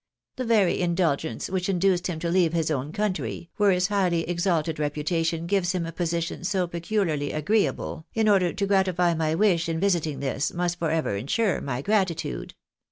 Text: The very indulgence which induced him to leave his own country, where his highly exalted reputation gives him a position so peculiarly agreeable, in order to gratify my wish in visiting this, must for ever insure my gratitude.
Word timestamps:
The 0.37 0.45
very 0.45 0.79
indulgence 0.81 1.47
which 1.47 1.69
induced 1.69 2.07
him 2.07 2.17
to 2.21 2.31
leave 2.31 2.53
his 2.53 2.71
own 2.71 2.91
country, 2.91 3.51
where 3.57 3.69
his 3.69 3.89
highly 3.89 4.27
exalted 4.27 4.79
reputation 4.79 5.45
gives 5.45 5.73
him 5.73 5.85
a 5.85 5.91
position 5.91 6.43
so 6.43 6.65
peculiarly 6.65 7.31
agreeable, 7.31 8.07
in 8.15 8.27
order 8.27 8.51
to 8.51 8.65
gratify 8.65 9.13
my 9.13 9.35
wish 9.35 9.69
in 9.69 9.79
visiting 9.79 10.19
this, 10.19 10.51
must 10.55 10.79
for 10.79 10.89
ever 10.89 11.15
insure 11.15 11.61
my 11.61 11.83
gratitude. 11.83 12.55